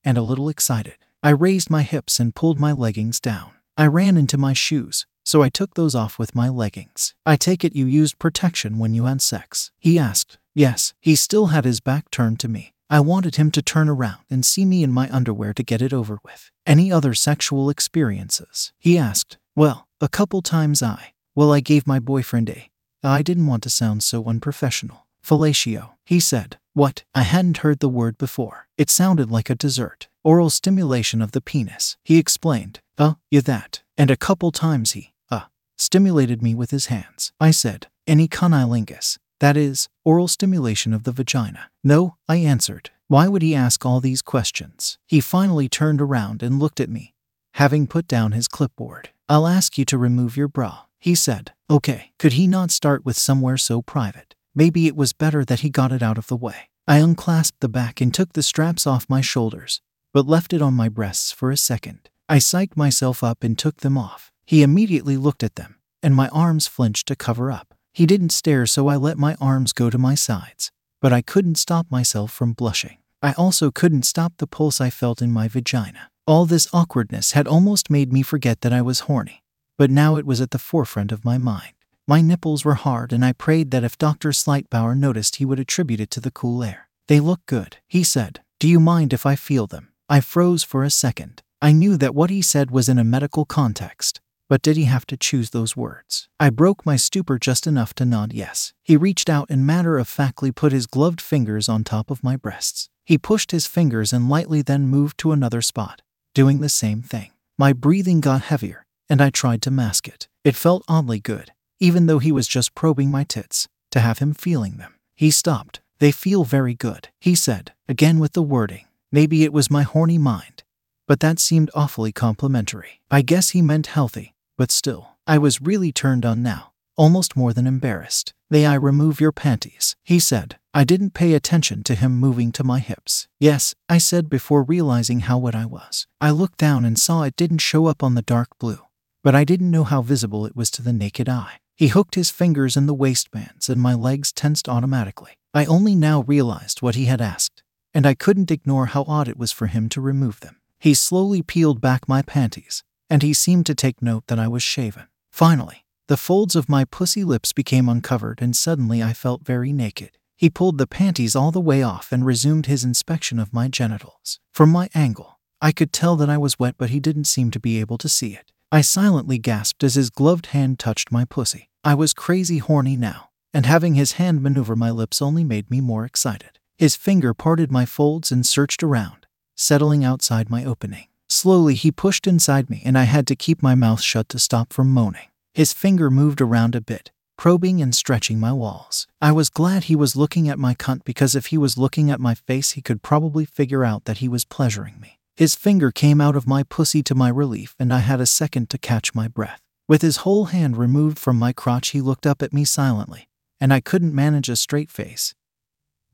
and 0.04 0.16
a 0.16 0.22
little 0.22 0.48
excited. 0.48 0.96
I 1.22 1.30
raised 1.30 1.70
my 1.70 1.82
hips 1.82 2.20
and 2.20 2.34
pulled 2.34 2.58
my 2.58 2.72
leggings 2.72 3.20
down. 3.20 3.50
I 3.76 3.86
ran 3.86 4.16
into 4.16 4.38
my 4.38 4.52
shoes, 4.52 5.06
so 5.24 5.42
I 5.42 5.48
took 5.48 5.74
those 5.74 5.94
off 5.94 6.18
with 6.18 6.34
my 6.34 6.48
leggings. 6.48 7.14
I 7.26 7.36
take 7.36 7.64
it 7.64 7.76
you 7.76 7.86
used 7.86 8.18
protection 8.18 8.78
when 8.78 8.94
you 8.94 9.04
had 9.04 9.20
sex? 9.20 9.70
He 9.78 9.98
asked. 9.98 10.38
Yes, 10.54 10.94
he 11.00 11.14
still 11.14 11.48
had 11.48 11.64
his 11.64 11.80
back 11.80 12.10
turned 12.10 12.40
to 12.40 12.48
me. 12.48 12.72
I 12.90 13.00
wanted 13.00 13.36
him 13.36 13.50
to 13.50 13.60
turn 13.60 13.88
around 13.88 14.22
and 14.30 14.46
see 14.46 14.64
me 14.64 14.82
in 14.82 14.92
my 14.92 15.10
underwear 15.10 15.52
to 15.54 15.62
get 15.62 15.82
it 15.82 15.92
over 15.92 16.18
with. 16.24 16.50
Any 16.66 16.90
other 16.90 17.12
sexual 17.12 17.68
experiences? 17.68 18.72
He 18.78 18.96
asked. 18.96 19.36
Well, 19.54 19.86
a 20.00 20.08
couple 20.08 20.40
times 20.40 20.82
I. 20.82 21.12
Well, 21.34 21.52
I 21.52 21.60
gave 21.60 21.86
my 21.86 21.98
boyfriend 21.98 22.48
a. 22.48 22.70
I 23.02 23.22
didn't 23.22 23.46
want 23.46 23.62
to 23.62 23.70
sound 23.70 24.02
so 24.02 24.24
unprofessional. 24.24 25.06
Fellatio, 25.22 25.90
he 26.04 26.20
said. 26.20 26.58
What? 26.72 27.04
I 27.14 27.22
hadn't 27.22 27.58
heard 27.58 27.80
the 27.80 27.88
word 27.88 28.18
before. 28.18 28.68
It 28.76 28.90
sounded 28.90 29.30
like 29.30 29.50
a 29.50 29.54
dessert. 29.54 30.08
Oral 30.24 30.50
stimulation 30.50 31.20
of 31.20 31.32
the 31.32 31.40
penis. 31.40 31.96
He 32.04 32.18
explained. 32.18 32.80
Uh, 32.96 33.14
yeah, 33.30 33.40
that. 33.42 33.82
And 33.96 34.10
a 34.10 34.16
couple 34.16 34.52
times 34.52 34.92
he, 34.92 35.12
uh, 35.30 35.46
stimulated 35.76 36.42
me 36.42 36.54
with 36.54 36.70
his 36.70 36.86
hands. 36.86 37.32
I 37.40 37.50
said, 37.50 37.88
any 38.06 38.28
cunnilingus. 38.28 39.18
That 39.40 39.56
is, 39.56 39.88
oral 40.04 40.28
stimulation 40.28 40.92
of 40.92 41.04
the 41.04 41.12
vagina. 41.12 41.70
No, 41.84 42.16
I 42.28 42.36
answered. 42.36 42.90
Why 43.06 43.28
would 43.28 43.42
he 43.42 43.54
ask 43.54 43.86
all 43.86 44.00
these 44.00 44.22
questions? 44.22 44.98
He 45.06 45.20
finally 45.20 45.68
turned 45.68 46.00
around 46.00 46.42
and 46.42 46.58
looked 46.58 46.80
at 46.80 46.90
me, 46.90 47.14
having 47.54 47.86
put 47.86 48.08
down 48.08 48.32
his 48.32 48.48
clipboard. 48.48 49.10
I'll 49.28 49.46
ask 49.46 49.78
you 49.78 49.84
to 49.86 49.98
remove 49.98 50.36
your 50.36 50.48
bra, 50.48 50.84
he 50.98 51.14
said. 51.14 51.52
Okay, 51.70 52.12
could 52.18 52.32
he 52.32 52.46
not 52.46 52.70
start 52.70 53.04
with 53.04 53.16
somewhere 53.16 53.56
so 53.56 53.82
private? 53.82 54.34
Maybe 54.54 54.86
it 54.86 54.96
was 54.96 55.12
better 55.12 55.44
that 55.44 55.60
he 55.60 55.70
got 55.70 55.92
it 55.92 56.02
out 56.02 56.18
of 56.18 56.26
the 56.26 56.36
way. 56.36 56.70
I 56.86 56.98
unclasped 56.98 57.60
the 57.60 57.68
back 57.68 58.00
and 58.00 58.12
took 58.12 58.32
the 58.32 58.42
straps 58.42 58.86
off 58.86 59.08
my 59.08 59.20
shoulders, 59.20 59.82
but 60.12 60.26
left 60.26 60.52
it 60.52 60.62
on 60.62 60.74
my 60.74 60.88
breasts 60.88 61.30
for 61.30 61.50
a 61.50 61.56
second. 61.56 62.08
I 62.28 62.38
psyched 62.38 62.76
myself 62.76 63.22
up 63.22 63.44
and 63.44 63.58
took 63.58 63.78
them 63.78 63.98
off. 63.98 64.32
He 64.46 64.62
immediately 64.62 65.16
looked 65.16 65.42
at 65.42 65.56
them, 65.56 65.76
and 66.02 66.14
my 66.14 66.28
arms 66.28 66.66
flinched 66.66 67.06
to 67.08 67.16
cover 67.16 67.52
up. 67.52 67.74
He 67.92 68.06
didn't 68.06 68.30
stare, 68.30 68.66
so 68.66 68.88
I 68.88 68.96
let 68.96 69.18
my 69.18 69.36
arms 69.40 69.72
go 69.72 69.90
to 69.90 69.98
my 69.98 70.14
sides, 70.14 70.70
but 71.02 71.12
I 71.12 71.20
couldn't 71.20 71.56
stop 71.56 71.86
myself 71.90 72.32
from 72.32 72.52
blushing. 72.52 72.98
I 73.22 73.32
also 73.32 73.70
couldn't 73.70 74.04
stop 74.04 74.34
the 74.38 74.46
pulse 74.46 74.80
I 74.80 74.90
felt 74.90 75.20
in 75.20 75.32
my 75.32 75.48
vagina. 75.48 76.10
All 76.26 76.46
this 76.46 76.68
awkwardness 76.72 77.32
had 77.32 77.48
almost 77.48 77.90
made 77.90 78.12
me 78.12 78.22
forget 78.22 78.60
that 78.60 78.72
I 78.72 78.82
was 78.82 79.00
horny, 79.00 79.42
but 79.78 79.90
now 79.90 80.16
it 80.16 80.26
was 80.26 80.42
at 80.42 80.50
the 80.50 80.58
forefront 80.58 81.12
of 81.12 81.24
my 81.24 81.38
mind. 81.38 81.72
My 82.06 82.20
nipples 82.20 82.64
were 82.64 82.74
hard, 82.74 83.12
and 83.12 83.24
I 83.24 83.32
prayed 83.32 83.70
that 83.70 83.84
if 83.84 83.96
Dr. 83.96 84.30
Slightbauer 84.30 84.96
noticed, 84.96 85.36
he 85.36 85.44
would 85.44 85.60
attribute 85.60 86.00
it 86.00 86.10
to 86.12 86.20
the 86.20 86.30
cool 86.30 86.62
air. 86.62 86.88
They 87.06 87.20
look 87.20 87.40
good, 87.46 87.78
he 87.86 88.02
said. 88.02 88.40
Do 88.58 88.66
you 88.66 88.80
mind 88.80 89.12
if 89.12 89.24
I 89.24 89.36
feel 89.36 89.66
them? 89.66 89.88
I 90.08 90.20
froze 90.20 90.64
for 90.64 90.84
a 90.84 90.90
second. 90.90 91.42
I 91.62 91.72
knew 91.72 91.96
that 91.96 92.14
what 92.14 92.30
he 92.30 92.42
said 92.42 92.70
was 92.70 92.88
in 92.88 92.98
a 92.98 93.04
medical 93.04 93.44
context, 93.44 94.20
but 94.48 94.62
did 94.62 94.76
he 94.76 94.84
have 94.84 95.06
to 95.06 95.16
choose 95.16 95.50
those 95.50 95.76
words? 95.76 96.28
I 96.40 96.50
broke 96.50 96.86
my 96.86 96.96
stupor 96.96 97.38
just 97.38 97.66
enough 97.66 97.94
to 97.94 98.04
nod 98.04 98.32
yes. 98.32 98.72
He 98.82 98.96
reached 98.96 99.28
out 99.28 99.50
and 99.50 99.66
matter 99.66 99.98
of 99.98 100.08
factly 100.08 100.50
put 100.50 100.72
his 100.72 100.86
gloved 100.86 101.20
fingers 101.20 101.68
on 101.68 101.84
top 101.84 102.10
of 102.10 102.24
my 102.24 102.36
breasts. 102.36 102.88
He 103.04 103.18
pushed 103.18 103.50
his 103.50 103.66
fingers 103.66 104.12
and 104.12 104.28
lightly 104.30 104.62
then 104.62 104.86
moved 104.86 105.18
to 105.18 105.32
another 105.32 105.60
spot, 105.60 106.00
doing 106.34 106.60
the 106.60 106.68
same 106.68 107.02
thing. 107.02 107.32
My 107.58 107.72
breathing 107.72 108.20
got 108.20 108.42
heavier, 108.42 108.86
and 109.08 109.20
I 109.20 109.30
tried 109.30 109.62
to 109.62 109.70
mask 109.70 110.08
it. 110.08 110.28
It 110.44 110.56
felt 110.56 110.84
oddly 110.88 111.20
good, 111.20 111.52
even 111.80 112.06
though 112.06 112.18
he 112.18 112.32
was 112.32 112.48
just 112.48 112.74
probing 112.74 113.10
my 113.10 113.24
tits, 113.24 113.68
to 113.90 114.00
have 114.00 114.18
him 114.18 114.34
feeling 114.34 114.76
them. 114.76 114.94
He 115.14 115.30
stopped. 115.30 115.80
They 115.98 116.12
feel 116.12 116.44
very 116.44 116.74
good, 116.74 117.08
he 117.20 117.34
said, 117.34 117.72
again 117.88 118.18
with 118.18 118.32
the 118.32 118.42
wording. 118.42 118.86
Maybe 119.10 119.42
it 119.42 119.52
was 119.52 119.70
my 119.70 119.82
horny 119.82 120.18
mind, 120.18 120.62
but 121.06 121.20
that 121.20 121.38
seemed 121.38 121.70
awfully 121.74 122.12
complimentary. 122.12 123.00
I 123.10 123.22
guess 123.22 123.50
he 123.50 123.62
meant 123.62 123.88
healthy, 123.88 124.34
but 124.56 124.70
still, 124.70 125.16
I 125.26 125.38
was 125.38 125.62
really 125.62 125.90
turned 125.90 126.24
on 126.24 126.42
now, 126.42 126.72
almost 126.96 127.36
more 127.36 127.52
than 127.52 127.66
embarrassed. 127.66 128.34
May 128.50 128.64
I 128.64 128.74
remove 128.74 129.20
your 129.20 129.32
panties? 129.32 129.96
He 130.04 130.18
said. 130.18 130.56
I 130.74 130.84
didn't 130.84 131.14
pay 131.14 131.34
attention 131.34 131.82
to 131.84 131.96
him 131.96 132.12
moving 132.20 132.52
to 132.52 132.62
my 132.62 132.78
hips. 132.78 133.26
Yes, 133.40 133.74
I 133.88 133.98
said 133.98 134.30
before 134.30 134.62
realizing 134.62 135.20
how 135.20 135.38
wet 135.38 135.54
I 135.54 135.64
was. 135.66 136.06
I 136.20 136.30
looked 136.30 136.58
down 136.58 136.84
and 136.84 136.98
saw 136.98 137.22
it 137.22 137.34
didn't 137.34 137.58
show 137.58 137.86
up 137.86 138.02
on 138.02 138.14
the 138.14 138.22
dark 138.22 138.48
blue, 138.58 138.78
but 139.22 139.34
I 139.34 139.44
didn't 139.44 139.70
know 139.70 139.84
how 139.84 140.02
visible 140.02 140.46
it 140.46 140.56
was 140.56 140.70
to 140.72 140.82
the 140.82 140.92
naked 140.92 141.28
eye. 141.28 141.58
He 141.76 141.88
hooked 141.88 142.14
his 142.14 142.30
fingers 142.30 142.76
in 142.76 142.86
the 142.86 142.94
waistbands 142.94 143.68
and 143.68 143.80
my 143.80 143.94
legs 143.94 144.32
tensed 144.32 144.68
automatically. 144.68 145.38
I 145.54 145.64
only 145.64 145.94
now 145.94 146.22
realized 146.22 146.82
what 146.82 146.94
he 146.94 147.06
had 147.06 147.20
asked, 147.20 147.62
and 147.94 148.06
I 148.06 148.14
couldn't 148.14 148.50
ignore 148.50 148.86
how 148.86 149.04
odd 149.08 149.28
it 149.28 149.38
was 149.38 149.52
for 149.52 149.66
him 149.66 149.88
to 149.90 150.00
remove 150.00 150.40
them. 150.40 150.56
He 150.78 150.94
slowly 150.94 151.42
peeled 151.42 151.80
back 151.80 152.08
my 152.08 152.22
panties, 152.22 152.84
and 153.10 153.22
he 153.22 153.32
seemed 153.32 153.66
to 153.66 153.74
take 153.74 154.02
note 154.02 154.24
that 154.26 154.38
I 154.38 154.48
was 154.48 154.62
shaven. 154.62 155.08
Finally, 155.32 155.84
the 156.08 156.16
folds 156.16 156.56
of 156.56 156.68
my 156.68 156.84
pussy 156.84 157.24
lips 157.24 157.52
became 157.52 157.88
uncovered, 157.88 158.40
and 158.40 158.56
suddenly 158.56 159.02
I 159.02 159.12
felt 159.12 159.44
very 159.44 159.72
naked. 159.72 160.18
He 160.36 160.50
pulled 160.50 160.78
the 160.78 160.86
panties 160.86 161.34
all 161.34 161.50
the 161.50 161.60
way 161.60 161.82
off 161.82 162.12
and 162.12 162.24
resumed 162.24 162.66
his 162.66 162.84
inspection 162.84 163.38
of 163.38 163.52
my 163.52 163.68
genitals. 163.68 164.38
From 164.52 164.70
my 164.70 164.88
angle, 164.94 165.38
I 165.60 165.72
could 165.72 165.92
tell 165.92 166.14
that 166.16 166.30
I 166.30 166.38
was 166.38 166.58
wet, 166.58 166.76
but 166.78 166.90
he 166.90 167.00
didn't 167.00 167.24
seem 167.24 167.50
to 167.50 167.60
be 167.60 167.80
able 167.80 167.98
to 167.98 168.08
see 168.08 168.34
it. 168.34 168.52
I 168.70 168.82
silently 168.82 169.38
gasped 169.38 169.82
as 169.82 169.94
his 169.94 170.10
gloved 170.10 170.46
hand 170.46 170.78
touched 170.78 171.10
my 171.10 171.24
pussy. 171.24 171.70
I 171.84 171.94
was 171.94 172.12
crazy 172.12 172.58
horny 172.58 172.98
now, 172.98 173.30
and 173.54 173.64
having 173.64 173.94
his 173.94 174.12
hand 174.12 174.42
maneuver 174.42 174.76
my 174.76 174.90
lips 174.90 175.22
only 175.22 175.42
made 175.42 175.70
me 175.70 175.80
more 175.80 176.04
excited. 176.04 176.58
His 176.76 176.94
finger 176.94 177.32
parted 177.32 177.72
my 177.72 177.86
folds 177.86 178.30
and 178.30 178.44
searched 178.44 178.82
around, 178.82 179.26
settling 179.56 180.04
outside 180.04 180.50
my 180.50 180.66
opening. 180.66 181.06
Slowly, 181.30 181.74
he 181.74 181.90
pushed 181.90 182.26
inside 182.26 182.68
me, 182.68 182.82
and 182.84 182.98
I 182.98 183.04
had 183.04 183.26
to 183.28 183.36
keep 183.36 183.62
my 183.62 183.74
mouth 183.74 184.02
shut 184.02 184.28
to 184.30 184.38
stop 184.38 184.74
from 184.74 184.92
moaning. 184.92 185.28
His 185.54 185.72
finger 185.72 186.10
moved 186.10 186.42
around 186.42 186.74
a 186.74 186.82
bit, 186.82 187.10
probing 187.38 187.80
and 187.80 187.94
stretching 187.94 188.38
my 188.38 188.52
walls. 188.52 189.06
I 189.22 189.32
was 189.32 189.48
glad 189.48 189.84
he 189.84 189.96
was 189.96 190.14
looking 190.14 190.46
at 190.46 190.58
my 190.58 190.74
cunt 190.74 191.04
because 191.04 191.34
if 191.34 191.46
he 191.46 191.56
was 191.56 191.78
looking 191.78 192.10
at 192.10 192.20
my 192.20 192.34
face, 192.34 192.72
he 192.72 192.82
could 192.82 193.02
probably 193.02 193.46
figure 193.46 193.84
out 193.84 194.04
that 194.04 194.18
he 194.18 194.28
was 194.28 194.44
pleasuring 194.44 195.00
me. 195.00 195.17
His 195.38 195.54
finger 195.54 195.92
came 195.92 196.20
out 196.20 196.34
of 196.34 196.48
my 196.48 196.64
pussy 196.64 197.00
to 197.04 197.14
my 197.14 197.28
relief, 197.28 197.76
and 197.78 197.94
I 197.94 198.00
had 198.00 198.20
a 198.20 198.26
second 198.26 198.68
to 198.70 198.76
catch 198.76 199.14
my 199.14 199.28
breath. 199.28 199.60
With 199.86 200.02
his 200.02 200.24
whole 200.26 200.46
hand 200.46 200.76
removed 200.76 201.16
from 201.16 201.38
my 201.38 201.52
crotch, 201.52 201.90
he 201.90 202.00
looked 202.00 202.26
up 202.26 202.42
at 202.42 202.52
me 202.52 202.64
silently, 202.64 203.28
and 203.60 203.72
I 203.72 203.78
couldn't 203.78 204.12
manage 204.12 204.48
a 204.48 204.56
straight 204.56 204.90
face. 204.90 205.36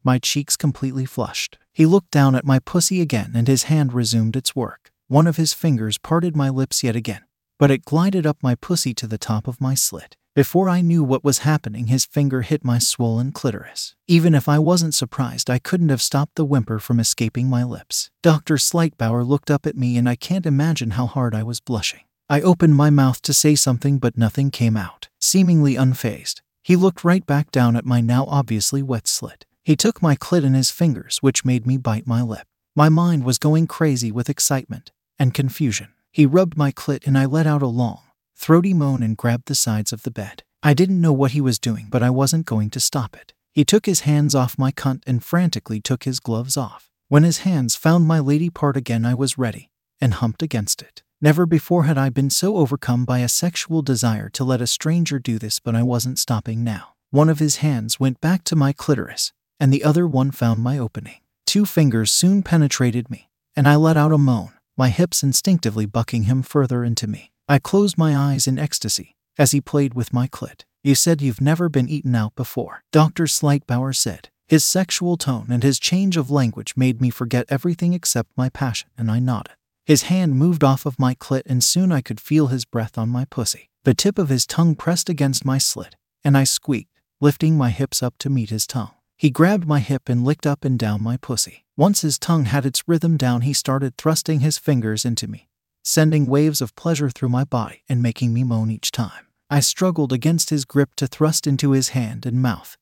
My 0.02 0.18
cheeks 0.18 0.58
completely 0.58 1.06
flushed. 1.06 1.56
He 1.72 1.86
looked 1.86 2.10
down 2.10 2.34
at 2.34 2.44
my 2.44 2.58
pussy 2.58 3.00
again, 3.00 3.32
and 3.34 3.48
his 3.48 3.62
hand 3.62 3.94
resumed 3.94 4.36
its 4.36 4.54
work. 4.54 4.90
One 5.08 5.26
of 5.26 5.38
his 5.38 5.54
fingers 5.54 5.96
parted 5.96 6.36
my 6.36 6.50
lips 6.50 6.84
yet 6.84 6.94
again, 6.94 7.24
but 7.58 7.70
it 7.70 7.86
glided 7.86 8.26
up 8.26 8.42
my 8.42 8.54
pussy 8.54 8.92
to 8.92 9.06
the 9.06 9.16
top 9.16 9.48
of 9.48 9.58
my 9.58 9.72
slit. 9.72 10.18
Before 10.34 10.68
I 10.68 10.80
knew 10.80 11.04
what 11.04 11.22
was 11.22 11.46
happening, 11.46 11.86
his 11.86 12.04
finger 12.04 12.42
hit 12.42 12.64
my 12.64 12.80
swollen 12.80 13.30
clitoris. 13.30 13.94
Even 14.08 14.34
if 14.34 14.48
I 14.48 14.58
wasn't 14.58 14.92
surprised, 14.92 15.48
I 15.48 15.60
couldn't 15.60 15.90
have 15.90 16.02
stopped 16.02 16.34
the 16.34 16.44
whimper 16.44 16.80
from 16.80 16.98
escaping 16.98 17.48
my 17.48 17.62
lips. 17.62 18.10
Dr. 18.20 18.56
Slightbauer 18.56 19.24
looked 19.24 19.48
up 19.48 19.64
at 19.64 19.76
me, 19.76 19.96
and 19.96 20.08
I 20.08 20.16
can't 20.16 20.44
imagine 20.44 20.92
how 20.92 21.06
hard 21.06 21.36
I 21.36 21.44
was 21.44 21.60
blushing. 21.60 22.00
I 22.28 22.40
opened 22.40 22.74
my 22.74 22.90
mouth 22.90 23.22
to 23.22 23.32
say 23.32 23.54
something, 23.54 23.98
but 23.98 24.18
nothing 24.18 24.50
came 24.50 24.76
out. 24.76 25.08
Seemingly 25.20 25.76
unfazed, 25.76 26.40
he 26.64 26.74
looked 26.74 27.04
right 27.04 27.24
back 27.24 27.52
down 27.52 27.76
at 27.76 27.84
my 27.84 28.00
now 28.00 28.24
obviously 28.24 28.82
wet 28.82 29.06
slit. 29.06 29.46
He 29.62 29.76
took 29.76 30.02
my 30.02 30.16
clit 30.16 30.42
in 30.42 30.54
his 30.54 30.72
fingers, 30.72 31.18
which 31.18 31.44
made 31.44 31.64
me 31.64 31.76
bite 31.76 32.08
my 32.08 32.22
lip. 32.22 32.48
My 32.74 32.88
mind 32.88 33.22
was 33.24 33.38
going 33.38 33.68
crazy 33.68 34.10
with 34.10 34.28
excitement 34.28 34.90
and 35.16 35.32
confusion. 35.32 35.92
He 36.10 36.26
rubbed 36.26 36.56
my 36.56 36.72
clit, 36.72 37.06
and 37.06 37.16
I 37.16 37.24
let 37.26 37.46
out 37.46 37.62
a 37.62 37.68
long, 37.68 38.00
throaty 38.44 38.74
moan 38.74 39.02
and 39.02 39.16
grabbed 39.16 39.46
the 39.46 39.54
sides 39.54 39.90
of 39.90 40.02
the 40.02 40.10
bed. 40.10 40.42
I 40.62 40.74
didn't 40.74 41.00
know 41.00 41.14
what 41.14 41.30
he 41.30 41.40
was 41.40 41.58
doing, 41.58 41.86
but 41.88 42.02
I 42.02 42.10
wasn't 42.10 42.44
going 42.44 42.68
to 42.70 42.78
stop 42.78 43.16
it. 43.16 43.32
He 43.54 43.64
took 43.64 43.86
his 43.86 44.00
hands 44.00 44.34
off 44.34 44.58
my 44.58 44.70
cunt 44.70 45.02
and 45.06 45.24
frantically 45.24 45.80
took 45.80 46.04
his 46.04 46.20
gloves 46.20 46.54
off. 46.54 46.90
When 47.08 47.22
his 47.22 47.38
hands 47.38 47.74
found 47.74 48.06
my 48.06 48.18
lady 48.18 48.50
part 48.50 48.76
again, 48.76 49.06
I 49.06 49.14
was 49.14 49.38
ready 49.38 49.70
and 49.98 50.12
humped 50.12 50.42
against 50.42 50.82
it. 50.82 51.02
Never 51.22 51.46
before 51.46 51.84
had 51.84 51.96
I 51.96 52.10
been 52.10 52.28
so 52.28 52.58
overcome 52.58 53.06
by 53.06 53.20
a 53.20 53.30
sexual 53.30 53.80
desire 53.80 54.28
to 54.34 54.44
let 54.44 54.60
a 54.60 54.66
stranger 54.66 55.18
do 55.18 55.38
this, 55.38 55.58
but 55.58 55.74
I 55.74 55.82
wasn't 55.82 56.18
stopping 56.18 56.62
now. 56.62 56.96
One 57.10 57.30
of 57.30 57.38
his 57.38 57.56
hands 57.56 57.98
went 57.98 58.20
back 58.20 58.44
to 58.44 58.56
my 58.56 58.74
clitoris, 58.74 59.32
and 59.58 59.72
the 59.72 59.84
other 59.84 60.06
one 60.06 60.30
found 60.32 60.62
my 60.62 60.76
opening. 60.76 61.20
two 61.46 61.64
fingers 61.64 62.10
soon 62.10 62.42
penetrated 62.42 63.08
me, 63.08 63.30
and 63.56 63.66
I 63.66 63.76
let 63.76 63.96
out 63.96 64.12
a 64.12 64.18
moan, 64.18 64.52
my 64.76 64.90
hips 64.90 65.22
instinctively 65.22 65.86
bucking 65.86 66.24
him 66.24 66.42
further 66.42 66.84
into 66.84 67.06
me. 67.06 67.30
I 67.46 67.58
closed 67.58 67.98
my 67.98 68.16
eyes 68.16 68.46
in 68.46 68.58
ecstasy 68.58 69.16
as 69.36 69.50
he 69.50 69.60
played 69.60 69.92
with 69.92 70.14
my 70.14 70.26
clit. 70.26 70.62
You 70.82 70.94
said 70.94 71.20
you've 71.20 71.40
never 71.40 71.68
been 71.68 71.88
eaten 71.88 72.14
out 72.14 72.34
before, 72.34 72.82
Dr. 72.90 73.24
Slightbauer 73.24 73.94
said. 73.94 74.30
His 74.48 74.64
sexual 74.64 75.16
tone 75.16 75.48
and 75.50 75.62
his 75.62 75.78
change 75.78 76.16
of 76.16 76.30
language 76.30 76.74
made 76.76 77.00
me 77.00 77.10
forget 77.10 77.46
everything 77.48 77.92
except 77.92 78.36
my 78.36 78.48
passion, 78.48 78.88
and 78.96 79.10
I 79.10 79.18
nodded. 79.18 79.56
His 79.84 80.04
hand 80.04 80.36
moved 80.36 80.64
off 80.64 80.86
of 80.86 80.98
my 80.98 81.14
clit, 81.14 81.42
and 81.46 81.62
soon 81.62 81.92
I 81.92 82.00
could 82.00 82.20
feel 82.20 82.46
his 82.46 82.64
breath 82.64 82.96
on 82.96 83.08
my 83.08 83.26
pussy. 83.26 83.68
The 83.84 83.94
tip 83.94 84.18
of 84.18 84.30
his 84.30 84.46
tongue 84.46 84.74
pressed 84.74 85.10
against 85.10 85.44
my 85.44 85.58
slit, 85.58 85.96
and 86.22 86.38
I 86.38 86.44
squeaked, 86.44 87.00
lifting 87.20 87.58
my 87.58 87.70
hips 87.70 88.02
up 88.02 88.14
to 88.18 88.30
meet 88.30 88.50
his 88.50 88.66
tongue. 88.66 88.92
He 89.16 89.30
grabbed 89.30 89.66
my 89.66 89.80
hip 89.80 90.08
and 90.08 90.24
licked 90.24 90.46
up 90.46 90.64
and 90.64 90.78
down 90.78 91.02
my 91.02 91.18
pussy. 91.18 91.64
Once 91.76 92.00
his 92.00 92.18
tongue 92.18 92.46
had 92.46 92.64
its 92.64 92.88
rhythm 92.88 93.16
down, 93.16 93.42
he 93.42 93.52
started 93.52 93.96
thrusting 93.96 94.40
his 94.40 94.58
fingers 94.58 95.04
into 95.04 95.26
me, 95.26 95.48
sending 95.84 96.26
waves 96.26 96.60
of 96.60 96.74
pleasure 96.74 97.10
through 97.10 97.28
my 97.28 97.44
body 97.44 97.82
and 97.88 98.02
making 98.02 98.32
me 98.32 98.42
moan 98.42 98.70
each 98.70 98.90
time. 98.90 99.26
I 99.50 99.60
struggled 99.60 100.12
against 100.12 100.50
his 100.50 100.64
grip 100.64 100.94
to 100.96 101.06
thrust 101.06 101.46
into 101.46 101.72
his 101.72 101.90
hand 101.90 102.26
and 102.26 102.42
mouth, 102.42 102.76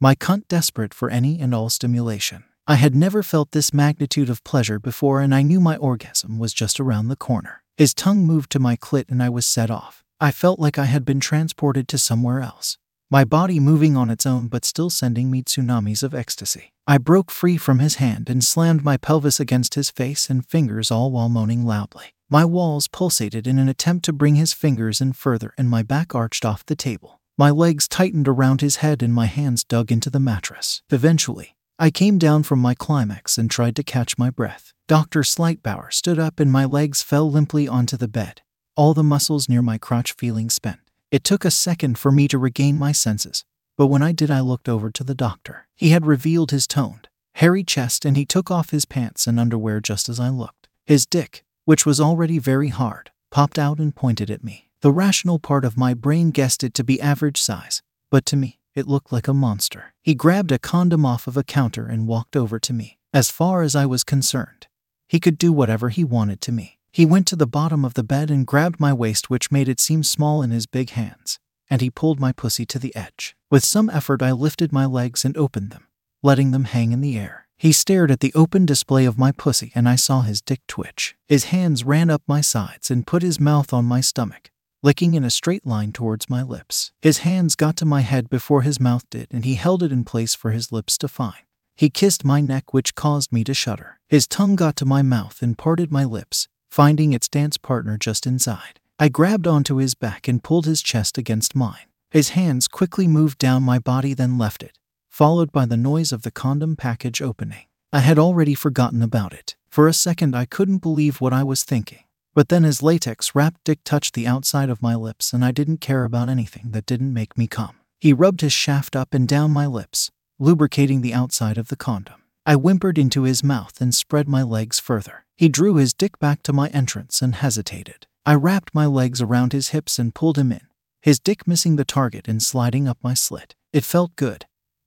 my 0.00 0.14
cunt 0.14 0.46
desperate 0.48 0.92
for 0.92 1.08
any 1.08 1.40
and 1.40 1.54
all 1.54 1.70
stimulation. 1.70 2.44
I 2.66 2.74
had 2.74 2.94
never 2.94 3.22
felt 3.22 3.52
this 3.52 3.72
magnitude 3.72 4.28
of 4.28 4.44
pleasure 4.44 4.78
before, 4.78 5.20
and 5.20 5.34
I 5.34 5.42
knew 5.42 5.60
my 5.60 5.76
orgasm 5.76 6.38
was 6.38 6.52
just 6.52 6.80
around 6.80 7.08
the 7.08 7.16
corner. 7.16 7.62
His 7.76 7.94
tongue 7.94 8.26
moved 8.26 8.50
to 8.52 8.58
my 8.58 8.76
clit, 8.76 9.08
and 9.08 9.22
I 9.22 9.28
was 9.28 9.46
set 9.46 9.70
off. 9.70 10.02
I 10.20 10.32
felt 10.32 10.58
like 10.58 10.78
I 10.78 10.86
had 10.86 11.04
been 11.04 11.20
transported 11.20 11.86
to 11.88 11.98
somewhere 11.98 12.40
else, 12.40 12.76
my 13.08 13.24
body 13.24 13.60
moving 13.60 13.96
on 13.96 14.10
its 14.10 14.26
own 14.26 14.48
but 14.48 14.64
still 14.64 14.90
sending 14.90 15.30
me 15.30 15.42
tsunamis 15.42 16.02
of 16.02 16.14
ecstasy. 16.14 16.72
I 16.86 16.98
broke 16.98 17.30
free 17.30 17.56
from 17.56 17.78
his 17.78 17.96
hand 17.96 18.28
and 18.28 18.42
slammed 18.42 18.84
my 18.84 18.96
pelvis 18.96 19.38
against 19.38 19.74
his 19.74 19.90
face 19.90 20.28
and 20.28 20.44
fingers, 20.44 20.90
all 20.90 21.12
while 21.12 21.28
moaning 21.28 21.64
loudly. 21.64 22.15
My 22.28 22.44
walls 22.44 22.88
pulsated 22.88 23.46
in 23.46 23.56
an 23.56 23.68
attempt 23.68 24.04
to 24.06 24.12
bring 24.12 24.34
his 24.34 24.52
fingers 24.52 25.00
in 25.00 25.12
further, 25.12 25.54
and 25.56 25.70
my 25.70 25.84
back 25.84 26.12
arched 26.12 26.44
off 26.44 26.66
the 26.66 26.74
table. 26.74 27.20
My 27.38 27.50
legs 27.50 27.86
tightened 27.86 28.26
around 28.26 28.60
his 28.62 28.76
head 28.76 29.00
and 29.00 29.14
my 29.14 29.26
hands 29.26 29.62
dug 29.62 29.92
into 29.92 30.10
the 30.10 30.18
mattress. 30.18 30.82
Eventually, 30.90 31.54
I 31.78 31.90
came 31.90 32.18
down 32.18 32.42
from 32.42 32.58
my 32.58 32.74
climax 32.74 33.38
and 33.38 33.48
tried 33.48 33.76
to 33.76 33.84
catch 33.84 34.18
my 34.18 34.30
breath. 34.30 34.72
Dr. 34.88 35.20
Slightbauer 35.20 35.92
stood 35.92 36.18
up 36.18 36.40
and 36.40 36.50
my 36.50 36.64
legs 36.64 37.00
fell 37.00 37.30
limply 37.30 37.68
onto 37.68 37.96
the 37.96 38.08
bed, 38.08 38.40
all 38.74 38.92
the 38.92 39.04
muscles 39.04 39.48
near 39.48 39.62
my 39.62 39.78
crotch 39.78 40.12
feeling 40.12 40.50
spent. 40.50 40.80
It 41.12 41.22
took 41.22 41.44
a 41.44 41.50
second 41.52 41.96
for 41.96 42.10
me 42.10 42.26
to 42.26 42.38
regain 42.38 42.76
my 42.76 42.90
senses, 42.90 43.44
but 43.76 43.86
when 43.86 44.02
I 44.02 44.10
did, 44.10 44.32
I 44.32 44.40
looked 44.40 44.68
over 44.68 44.90
to 44.90 45.04
the 45.04 45.14
doctor. 45.14 45.68
He 45.76 45.90
had 45.90 46.06
revealed 46.06 46.50
his 46.50 46.66
toned, 46.66 47.06
hairy 47.34 47.62
chest 47.62 48.04
and 48.04 48.16
he 48.16 48.24
took 48.24 48.50
off 48.50 48.70
his 48.70 48.84
pants 48.84 49.28
and 49.28 49.38
underwear 49.38 49.78
just 49.78 50.08
as 50.08 50.18
I 50.18 50.30
looked. 50.30 50.66
His 50.86 51.06
dick, 51.06 51.44
which 51.66 51.84
was 51.84 52.00
already 52.00 52.38
very 52.38 52.68
hard, 52.68 53.10
popped 53.30 53.58
out 53.58 53.78
and 53.78 53.94
pointed 53.94 54.30
at 54.30 54.42
me. 54.42 54.70
The 54.80 54.92
rational 54.92 55.38
part 55.38 55.64
of 55.64 55.76
my 55.76 55.92
brain 55.92 56.30
guessed 56.30 56.64
it 56.64 56.72
to 56.74 56.84
be 56.84 57.00
average 57.00 57.42
size, 57.42 57.82
but 58.10 58.24
to 58.26 58.36
me, 58.36 58.58
it 58.74 58.86
looked 58.86 59.12
like 59.12 59.26
a 59.26 59.34
monster. 59.34 59.92
He 60.02 60.14
grabbed 60.14 60.52
a 60.52 60.58
condom 60.58 61.04
off 61.04 61.26
of 61.26 61.36
a 61.36 61.42
counter 61.42 61.86
and 61.86 62.06
walked 62.06 62.36
over 62.36 62.58
to 62.60 62.72
me. 62.72 62.98
As 63.12 63.30
far 63.30 63.62
as 63.62 63.74
I 63.74 63.84
was 63.84 64.04
concerned, 64.04 64.68
he 65.08 65.18
could 65.18 65.38
do 65.38 65.52
whatever 65.52 65.88
he 65.88 66.04
wanted 66.04 66.40
to 66.42 66.52
me. 66.52 66.78
He 66.92 67.04
went 67.04 67.26
to 67.28 67.36
the 67.36 67.46
bottom 67.46 67.84
of 67.84 67.94
the 67.94 68.04
bed 68.04 68.30
and 68.30 68.46
grabbed 68.46 68.78
my 68.78 68.92
waist, 68.92 69.28
which 69.28 69.50
made 69.50 69.68
it 69.68 69.80
seem 69.80 70.02
small 70.02 70.42
in 70.42 70.50
his 70.50 70.66
big 70.66 70.90
hands, 70.90 71.38
and 71.68 71.80
he 71.80 71.90
pulled 71.90 72.20
my 72.20 72.32
pussy 72.32 72.64
to 72.66 72.78
the 72.78 72.94
edge. 72.94 73.34
With 73.50 73.64
some 73.64 73.90
effort, 73.90 74.22
I 74.22 74.32
lifted 74.32 74.72
my 74.72 74.86
legs 74.86 75.24
and 75.24 75.36
opened 75.36 75.70
them, 75.72 75.88
letting 76.22 76.52
them 76.52 76.64
hang 76.64 76.92
in 76.92 77.00
the 77.00 77.18
air. 77.18 77.45
He 77.56 77.72
stared 77.72 78.10
at 78.10 78.20
the 78.20 78.34
open 78.34 78.66
display 78.66 79.04
of 79.04 79.18
my 79.18 79.32
pussy, 79.32 79.72
and 79.74 79.88
I 79.88 79.96
saw 79.96 80.22
his 80.22 80.40
dick 80.40 80.60
twitch. 80.66 81.16
His 81.26 81.44
hands 81.44 81.84
ran 81.84 82.10
up 82.10 82.22
my 82.26 82.40
sides 82.40 82.90
and 82.90 83.06
put 83.06 83.22
his 83.22 83.40
mouth 83.40 83.72
on 83.72 83.84
my 83.84 84.00
stomach 84.00 84.50
licking 84.86 85.14
in 85.14 85.24
a 85.24 85.30
straight 85.30 85.66
line 85.66 85.90
towards 85.90 86.30
my 86.30 86.42
lips. 86.42 86.92
His 87.02 87.18
hands 87.18 87.56
got 87.56 87.76
to 87.78 87.84
my 87.84 88.02
head 88.02 88.30
before 88.30 88.62
his 88.62 88.78
mouth 88.78 89.02
did, 89.10 89.26
and 89.32 89.44
he 89.44 89.54
held 89.54 89.82
it 89.82 89.90
in 89.90 90.04
place 90.04 90.32
for 90.36 90.52
his 90.52 90.70
lips 90.70 90.96
to 90.98 91.08
find. 91.08 91.42
He 91.74 91.90
kissed 91.90 92.24
my 92.24 92.40
neck, 92.40 92.72
which 92.72 92.94
caused 92.94 93.32
me 93.32 93.42
to 93.44 93.52
shudder. 93.52 93.98
His 94.08 94.28
tongue 94.28 94.54
got 94.54 94.76
to 94.76 94.84
my 94.84 95.02
mouth 95.02 95.42
and 95.42 95.58
parted 95.58 95.90
my 95.90 96.04
lips, 96.04 96.46
finding 96.70 97.12
its 97.12 97.28
dance 97.28 97.56
partner 97.56 97.98
just 97.98 98.28
inside. 98.28 98.78
I 98.98 99.08
grabbed 99.08 99.48
onto 99.48 99.76
his 99.76 99.96
back 99.96 100.28
and 100.28 100.42
pulled 100.42 100.66
his 100.66 100.82
chest 100.82 101.18
against 101.18 101.56
mine. 101.56 101.90
His 102.12 102.30
hands 102.30 102.68
quickly 102.68 103.08
moved 103.08 103.38
down 103.38 103.64
my 103.64 103.80
body, 103.80 104.14
then 104.14 104.38
left 104.38 104.62
it, 104.62 104.78
followed 105.16 105.50
by 105.50 105.64
the 105.64 105.78
noise 105.78 106.12
of 106.12 106.20
the 106.20 106.30
condom 106.30 106.76
package 106.76 107.22
opening. 107.22 107.64
I 107.90 108.00
had 108.00 108.18
already 108.18 108.54
forgotten 108.54 109.00
about 109.00 109.32
it. 109.32 109.56
For 109.70 109.88
a 109.88 109.94
second, 109.94 110.36
I 110.36 110.44
couldn't 110.44 110.82
believe 110.82 111.22
what 111.22 111.32
I 111.32 111.42
was 111.42 111.64
thinking. 111.64 112.04
But 112.34 112.50
then 112.50 112.64
his 112.64 112.82
latex 112.82 113.34
wrapped 113.34 113.64
dick 113.64 113.78
touched 113.82 114.12
the 114.12 114.26
outside 114.26 114.68
of 114.68 114.82
my 114.82 114.94
lips, 114.94 115.32
and 115.32 115.42
I 115.42 115.52
didn't 115.52 115.80
care 115.80 116.04
about 116.04 116.28
anything 116.28 116.72
that 116.72 116.84
didn't 116.84 117.14
make 117.14 117.38
me 117.38 117.46
come. 117.46 117.76
He 117.98 118.12
rubbed 118.12 118.42
his 118.42 118.52
shaft 118.52 118.94
up 118.94 119.14
and 119.14 119.26
down 119.26 119.52
my 119.52 119.66
lips, 119.66 120.10
lubricating 120.38 121.00
the 121.00 121.14
outside 121.14 121.56
of 121.56 121.68
the 121.68 121.76
condom. 121.76 122.20
I 122.44 122.52
whimpered 122.52 122.98
into 122.98 123.22
his 123.22 123.42
mouth 123.42 123.80
and 123.80 123.94
spread 123.94 124.28
my 124.28 124.42
legs 124.42 124.78
further. 124.78 125.24
He 125.34 125.48
drew 125.48 125.76
his 125.76 125.94
dick 125.94 126.18
back 126.18 126.42
to 126.42 126.52
my 126.52 126.68
entrance 126.68 127.22
and 127.22 127.36
hesitated. 127.36 128.06
I 128.26 128.34
wrapped 128.34 128.74
my 128.74 128.84
legs 128.84 129.22
around 129.22 129.54
his 129.54 129.68
hips 129.68 129.98
and 129.98 130.14
pulled 130.14 130.36
him 130.36 130.52
in, 130.52 130.66
his 131.00 131.18
dick 131.18 131.48
missing 131.48 131.76
the 131.76 131.86
target 131.86 132.28
and 132.28 132.42
sliding 132.42 132.86
up 132.86 132.98
my 133.02 133.14
slit. 133.14 133.54
It 133.72 133.82
felt 133.82 134.14
good, 134.16 134.44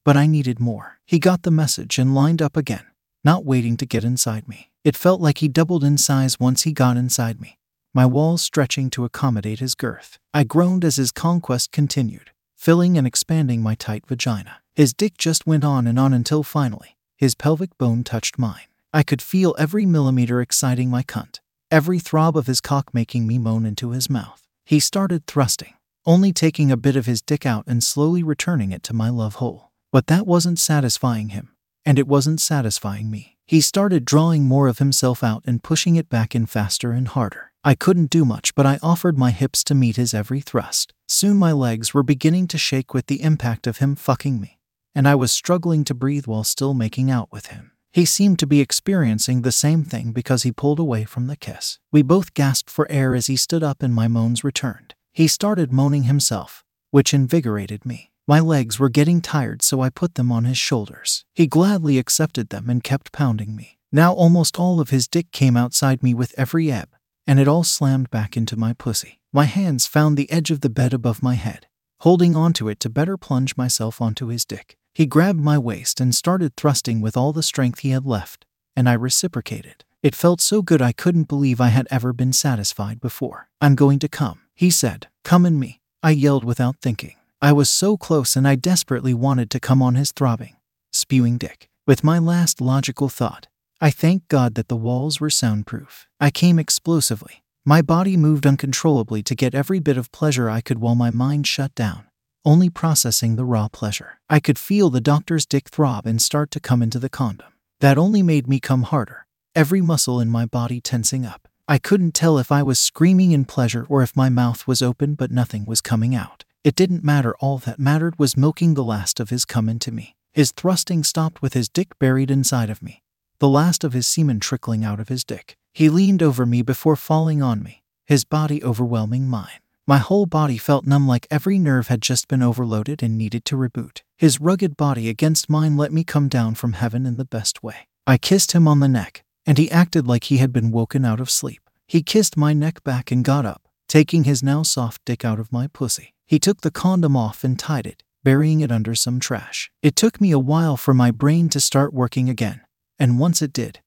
but 0.10 0.18
I 0.18 0.26
needed 0.26 0.60
more. 0.60 0.98
He 1.06 1.20
got 1.20 1.44
the 1.44 1.52
message 1.52 2.00
and 2.00 2.16
lined 2.16 2.42
up 2.42 2.58
again, 2.58 2.88
not 3.24 3.46
waiting 3.46 3.78
to 3.78 3.86
get 3.86 4.04
inside 4.04 4.48
me. 4.48 4.72
It 4.84 4.96
felt 4.98 5.22
like 5.22 5.38
he 5.38 5.48
doubled 5.48 5.84
in 5.84 6.00
size 6.00 6.40
once 6.40 6.64
he 6.64 6.72
got 6.72 6.98
inside 6.98 7.40
me, 7.40 7.60
my 7.94 8.08
walls 8.08 8.42
stretching 8.42 8.90
to 8.90 9.06
accommodate 9.06 9.60
his 9.60 9.76
girth. 9.76 10.18
I 10.34 10.46
groaned 10.46 10.84
as 10.84 10.96
his 10.96 11.12
conquest 11.12 11.72
continued, 11.72 12.32
filling 12.58 12.98
and 12.98 13.06
expanding 13.06 13.62
my 13.62 13.76
tight 13.76 14.08
vagina. 14.08 14.62
His 14.74 14.96
dick 14.96 15.16
just 15.16 15.46
went 15.46 15.64
on 15.64 15.86
and 15.86 16.00
on 16.00 16.12
until 16.12 16.42
finally, 16.42 16.98
his 17.16 17.36
pelvic 17.36 17.78
bone 17.78 18.04
touched 18.04 18.40
mine. 18.40 18.66
I 18.92 19.04
could 19.04 19.22
feel 19.22 19.56
every 19.60 19.86
millimeter 19.86 20.42
exciting 20.42 20.90
my 20.90 21.04
cunt, 21.04 21.40
every 21.70 22.00
throb 22.00 22.36
of 22.36 22.48
his 22.48 22.62
cock 22.62 22.96
making 22.96 23.28
me 23.28 23.38
moan 23.38 23.64
into 23.64 23.92
his 23.92 24.10
mouth. 24.10 24.42
He 24.66 24.80
started 24.80 25.28
thrusting, 25.28 25.76
only 26.08 26.34
taking 26.34 26.72
a 26.72 26.78
bit 26.78 26.96
of 26.96 27.06
his 27.06 27.22
dick 27.22 27.46
out 27.46 27.66
and 27.68 27.84
slowly 27.84 28.24
returning 28.24 28.72
it 28.72 28.82
to 28.86 28.96
my 28.96 29.12
love 29.12 29.36
hole. 29.36 29.69
But 29.92 30.08
that 30.08 30.28
wasn't 30.28 30.60
satisfying 30.60 31.30
him, 31.30 31.50
and 31.86 31.98
it 31.98 32.08
wasn't 32.08 32.42
satisfying 32.42 33.10
me. 33.10 33.38
He 33.48 33.62
started 33.62 34.06
drawing 34.06 34.44
more 34.44 34.68
of 34.68 34.78
himself 34.78 35.24
out 35.24 35.44
and 35.48 35.64
pushing 35.64 35.96
it 35.96 36.10
back 36.10 36.36
in 36.36 36.46
faster 36.46 36.92
and 36.92 37.08
harder. 37.08 37.52
I 37.64 37.74
couldn't 37.74 38.12
do 38.12 38.24
much, 38.24 38.54
but 38.54 38.68
I 38.68 38.78
offered 38.84 39.18
my 39.18 39.32
hips 39.32 39.64
to 39.66 39.76
meet 39.76 39.96
his 39.96 40.14
every 40.14 40.40
thrust. 40.40 40.94
Soon 41.08 41.38
my 41.38 41.52
legs 41.52 41.94
were 41.94 42.04
beginning 42.04 42.48
to 42.50 42.58
shake 42.60 42.94
with 42.94 43.08
the 43.08 43.24
impact 43.24 43.66
of 43.66 43.80
him 43.80 43.96
fucking 43.96 44.40
me, 44.40 44.60
and 44.94 45.08
I 45.08 45.16
was 45.16 45.32
struggling 45.32 45.84
to 45.86 45.96
breathe 45.96 46.28
while 46.28 46.44
still 46.44 46.76
making 46.76 47.10
out 47.10 47.32
with 47.32 47.48
him. 47.48 47.72
He 47.92 48.06
seemed 48.06 48.38
to 48.40 48.48
be 48.48 48.62
experiencing 48.62 49.42
the 49.42 49.52
same 49.52 49.84
thing 49.84 50.12
because 50.12 50.44
he 50.44 50.52
pulled 50.52 50.80
away 50.80 51.06
from 51.06 51.26
the 51.26 51.36
kiss. 51.36 51.80
We 51.92 52.04
both 52.04 52.36
gasped 52.36 52.70
for 52.70 52.90
air 52.92 53.16
as 53.16 53.26
he 53.26 53.36
stood 53.36 53.64
up 53.64 53.82
and 53.82 53.96
my 53.96 54.08
moans 54.08 54.44
returned. 54.44 54.94
He 55.12 55.28
started 55.28 55.74
moaning 55.74 56.04
himself, 56.04 56.64
which 56.92 57.16
invigorated 57.16 57.86
me. 57.86 58.09
My 58.30 58.40
legs 58.40 58.78
were 58.78 58.90
getting 58.90 59.22
tired, 59.22 59.64
so 59.64 59.82
I 59.82 59.90
put 59.90 60.14
them 60.14 60.32
on 60.32 60.44
his 60.44 60.56
shoulders. 60.60 61.26
He 61.34 61.48
gladly 61.48 61.98
accepted 61.98 62.50
them 62.50 62.70
and 62.70 62.84
kept 62.84 63.12
pounding 63.12 63.56
me. 63.56 63.80
Now 63.92 64.14
almost 64.14 64.60
all 64.60 64.80
of 64.80 64.92
his 64.92 65.08
dick 65.08 65.32
came 65.32 65.58
outside 65.58 66.04
me 66.04 66.14
with 66.14 66.36
every 66.38 66.72
ebb, 66.72 66.90
and 67.26 67.40
it 67.40 67.48
all 67.48 67.64
slammed 67.64 68.12
back 68.12 68.38
into 68.38 68.56
my 68.56 68.74
pussy. 68.74 69.20
My 69.34 69.46
hands 69.46 69.88
found 69.88 70.16
the 70.16 70.30
edge 70.30 70.52
of 70.52 70.62
the 70.62 70.70
bed 70.70 70.94
above 70.94 71.24
my 71.24 71.34
head, 71.34 71.66
holding 72.02 72.36
onto 72.36 72.70
it 72.70 72.80
to 72.82 72.88
better 72.92 73.18
plunge 73.18 73.58
myself 73.58 74.00
onto 74.00 74.28
his 74.28 74.46
dick. 74.46 74.78
He 74.94 75.08
grabbed 75.08 75.40
my 75.40 75.58
waist 75.58 76.00
and 76.00 76.14
started 76.14 76.56
thrusting 76.56 77.02
with 77.02 77.18
all 77.18 77.34
the 77.34 77.42
strength 77.42 77.80
he 77.80 77.90
had 77.90 78.06
left, 78.06 78.46
and 78.76 78.88
I 78.88 78.94
reciprocated. 78.94 79.86
It 80.04 80.14
felt 80.14 80.40
so 80.40 80.62
good 80.62 80.84
I 80.84 80.92
couldn't 80.92 81.28
believe 81.28 81.60
I 81.60 81.70
had 81.70 81.88
ever 81.90 82.14
been 82.14 82.34
satisfied 82.34 83.02
before. 83.02 83.50
I'm 83.60 83.74
going 83.74 83.98
to 83.98 84.08
come, 84.08 84.42
he 84.54 84.70
said. 84.70 85.08
Come 85.24 85.48
in 85.48 85.58
me. 85.58 85.82
I 86.04 86.12
yelled 86.12 86.44
without 86.44 86.76
thinking. 86.80 87.16
I 87.42 87.54
was 87.54 87.70
so 87.70 87.96
close 87.96 88.36
and 88.36 88.46
I 88.46 88.56
desperately 88.56 89.14
wanted 89.14 89.50
to 89.52 89.62
come 89.62 89.82
on 89.82 89.96
his 89.96 90.12
throbbing, 90.12 90.58
spewing 90.92 91.38
dick. 91.38 91.70
With 91.88 92.04
my 92.04 92.20
last 92.20 92.60
logical 92.60 93.08
thought, 93.08 93.48
I 93.80 93.92
thanked 93.92 94.28
God 94.28 94.56
that 94.56 94.68
the 94.68 94.76
walls 94.76 95.22
were 95.22 95.30
soundproof. 95.30 96.06
I 96.20 96.32
came 96.32 96.60
explosively. 96.60 97.44
My 97.66 97.82
body 97.82 98.18
moved 98.18 98.46
uncontrollably 98.46 99.24
to 99.24 99.36
get 99.36 99.56
every 99.56 99.80
bit 99.80 99.96
of 99.96 100.12
pleasure 100.12 100.50
I 100.50 100.60
could 100.60 100.80
while 100.80 100.96
my 100.96 101.12
mind 101.12 101.48
shut 101.48 101.74
down, 101.76 102.08
only 102.44 102.70
processing 102.70 103.38
the 103.38 103.46
raw 103.46 103.70
pleasure. 103.70 104.20
I 104.30 104.42
could 104.42 104.60
feel 104.60 104.90
the 104.90 105.00
doctor's 105.00 105.46
dick 105.46 105.70
throb 105.70 106.06
and 106.06 106.22
start 106.22 106.52
to 106.52 106.60
come 106.60 106.82
into 106.82 107.00
the 107.00 107.08
condom. 107.08 107.54
That 107.80 107.98
only 107.98 108.22
made 108.22 108.50
me 108.50 108.60
come 108.60 108.84
harder, 108.84 109.28
every 109.56 109.80
muscle 109.80 110.20
in 110.20 110.28
my 110.28 110.46
body 110.46 110.82
tensing 110.82 111.26
up. 111.26 111.48
I 111.70 111.78
couldn't 111.78 112.16
tell 112.16 112.38
if 112.38 112.52
I 112.52 112.64
was 112.64 112.80
screaming 112.80 113.32
in 113.32 113.46
pleasure 113.46 113.86
or 113.88 114.04
if 114.04 114.14
my 114.14 114.28
mouth 114.28 114.68
was 114.68 114.82
open 114.82 115.14
but 115.14 115.32
nothing 115.32 115.64
was 115.64 115.80
coming 115.80 116.14
out. 116.14 116.44
It 116.64 116.76
didn't 116.76 117.06
matter, 117.06 117.36
all 117.40 117.58
that 117.60 117.80
mattered 117.80 118.20
was 118.20 118.36
milking 118.36 118.74
the 118.74 118.84
last 118.84 119.22
of 119.22 119.30
his 119.30 119.46
cum 119.46 119.70
into 119.70 119.92
me. 119.92 120.16
His 120.34 120.52
thrusting 120.52 121.04
stopped 121.04 121.42
with 121.42 121.54
his 121.54 121.70
dick 121.70 121.98
buried 122.00 122.30
inside 122.30 122.70
of 122.70 122.82
me, 122.82 123.02
the 123.40 123.48
last 123.48 123.86
of 123.86 123.94
his 123.94 124.06
semen 124.06 124.42
trickling 124.42 124.84
out 124.84 125.00
of 125.00 125.08
his 125.08 125.24
dick. 125.24 125.56
He 125.74 125.90
leaned 125.90 126.22
over 126.22 126.46
me 126.46 126.62
before 126.62 126.98
falling 126.98 127.42
on 127.42 127.64
me, 127.64 127.84
his 128.08 128.26
body 128.26 128.62
overwhelming 128.64 129.28
mine. 129.28 129.62
My 129.88 130.00
whole 130.00 130.26
body 130.26 130.58
felt 130.58 130.86
numb 130.86 131.08
like 131.08 131.28
every 131.32 131.58
nerve 131.58 131.88
had 131.88 132.02
just 132.02 132.28
been 132.28 132.44
overloaded 132.44 133.02
and 133.02 133.18
needed 133.18 133.46
to 133.46 133.56
reboot. 133.56 134.02
His 134.18 134.42
rugged 134.42 134.76
body 134.76 135.08
against 135.08 135.50
mine 135.50 135.78
let 135.78 135.94
me 135.94 136.04
come 136.04 136.28
down 136.28 136.56
from 136.56 136.74
heaven 136.74 137.06
in 137.06 137.16
the 137.16 137.26
best 137.26 137.64
way. 137.64 137.88
I 138.06 138.18
kissed 138.18 138.52
him 138.52 138.68
on 138.68 138.82
the 138.82 138.88
neck, 138.90 139.24
and 139.46 139.58
he 139.58 139.72
acted 139.72 140.06
like 140.08 140.26
he 140.26 140.38
had 140.38 140.52
been 140.52 140.72
woken 140.72 141.06
out 141.06 141.22
of 141.22 141.30
sleep. 141.30 141.62
He 141.88 142.04
kissed 142.04 142.38
my 142.38 142.54
neck 142.54 142.84
back 142.84 143.12
and 143.12 143.24
got 143.24 143.46
up, 143.46 143.64
taking 143.88 144.26
his 144.26 144.44
now 144.44 144.62
soft 144.62 145.04
dick 145.06 145.24
out 145.24 145.40
of 145.40 145.52
my 145.52 145.68
pussy. 145.68 146.14
He 146.30 146.38
took 146.38 146.62
the 146.62 146.70
condom 146.70 147.18
off 147.18 147.44
and 147.44 147.58
tied 147.58 147.88
it, 147.88 148.04
burying 148.24 148.60
it 148.62 148.72
under 148.72 148.94
some 148.94 149.20
trash. 149.20 149.72
It 149.82 149.96
took 149.96 150.22
me 150.22 150.30
a 150.30 150.38
while 150.38 150.78
for 150.78 150.94
my 150.94 151.10
brain 151.10 151.50
to 151.50 151.60
start 151.60 151.92
working 151.92 152.30
again, 152.30 152.62
and 153.00 153.18
once 153.18 153.42
it 153.42 153.52
did, 153.52 153.80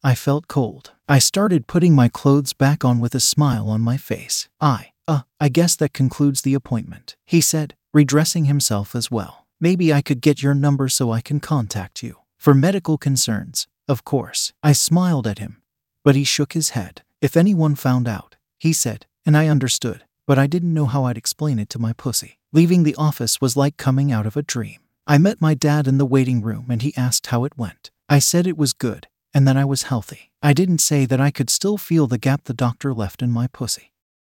I 0.00 0.14
felt 0.14 0.46
cold. 0.46 0.92
I 1.08 1.18
started 1.18 1.66
putting 1.66 1.92
my 1.92 2.08
clothes 2.08 2.52
back 2.52 2.84
on 2.84 3.00
with 3.00 3.12
a 3.12 3.18
smile 3.18 3.68
on 3.68 3.80
my 3.80 3.96
face. 3.96 4.48
I, 4.60 4.92
uh, 5.08 5.22
I 5.40 5.48
guess 5.48 5.74
that 5.74 5.92
concludes 5.92 6.42
the 6.42 6.54
appointment, 6.54 7.16
he 7.26 7.40
said, 7.40 7.74
redressing 7.92 8.44
himself 8.44 8.94
as 8.94 9.10
well. 9.10 9.44
Maybe 9.58 9.92
I 9.92 10.00
could 10.00 10.20
get 10.20 10.44
your 10.44 10.54
number 10.54 10.88
so 10.88 11.10
I 11.10 11.20
can 11.20 11.40
contact 11.40 12.04
you. 12.04 12.18
For 12.38 12.54
medical 12.54 12.98
concerns, 12.98 13.66
of 13.88 14.04
course. 14.04 14.52
I 14.62 14.74
smiled 14.74 15.26
at 15.26 15.40
him, 15.40 15.60
but 16.04 16.14
he 16.14 16.22
shook 16.22 16.52
his 16.52 16.70
head. 16.70 17.02
If 17.20 17.36
anyone 17.36 17.74
found 17.74 18.06
out, 18.06 18.36
he 18.60 18.72
said, 18.72 19.06
and 19.26 19.36
I 19.36 19.48
understood, 19.48 20.04
but 20.26 20.38
I 20.38 20.46
didn't 20.46 20.74
know 20.74 20.86
how 20.86 21.04
I'd 21.04 21.18
explain 21.18 21.58
it 21.58 21.68
to 21.70 21.78
my 21.78 21.92
pussy. 21.92 22.38
Leaving 22.52 22.82
the 22.82 22.94
office 22.96 23.40
was 23.40 23.56
like 23.56 23.76
coming 23.76 24.12
out 24.12 24.26
of 24.26 24.36
a 24.36 24.42
dream. 24.42 24.80
I 25.06 25.18
met 25.18 25.40
my 25.40 25.54
dad 25.54 25.86
in 25.86 25.98
the 25.98 26.06
waiting 26.06 26.40
room 26.40 26.66
and 26.70 26.82
he 26.82 26.96
asked 26.96 27.26
how 27.26 27.44
it 27.44 27.58
went. 27.58 27.90
I 28.08 28.18
said 28.18 28.46
it 28.46 28.56
was 28.56 28.72
good 28.72 29.08
and 29.34 29.46
that 29.46 29.56
I 29.56 29.64
was 29.64 29.84
healthy. 29.84 30.30
I 30.42 30.52
didn't 30.52 30.78
say 30.78 31.06
that 31.06 31.20
I 31.20 31.30
could 31.30 31.50
still 31.50 31.76
feel 31.76 32.06
the 32.06 32.18
gap 32.18 32.44
the 32.44 32.54
doctor 32.54 32.94
left 32.94 33.22
in 33.22 33.30
my 33.30 33.48
pussy. 33.48 33.93